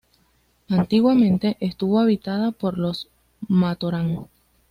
[0.71, 3.07] Antiguamente, estuvo habitada por los
[3.47, 4.25] "Matoran".